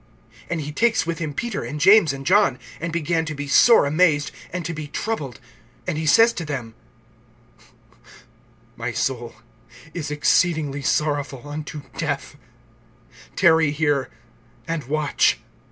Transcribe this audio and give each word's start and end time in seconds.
(33)And 0.49 0.61
he 0.61 0.71
takes 0.71 1.05
with 1.05 1.19
him 1.19 1.31
Peter 1.31 1.63
and 1.63 1.79
James 1.79 2.11
and 2.11 2.25
John, 2.25 2.57
and 2.79 2.91
began 2.91 3.23
to 3.25 3.35
be 3.35 3.47
sore 3.47 3.85
amazed, 3.85 4.31
and 4.51 4.65
to 4.65 4.73
be 4.73 4.87
troubled. 4.87 5.39
(34)And 5.85 5.97
he 5.97 6.05
says 6.07 6.33
to 6.33 6.43
them: 6.43 6.73
My 8.75 8.93
soul 8.93 9.35
is 9.93 10.09
exceedingly 10.09 10.81
sorrowful, 10.81 11.47
unto 11.47 11.83
death; 11.99 12.35
tarry 13.35 13.69
here, 13.69 14.09
and 14.67 14.85
watch. 14.85 15.39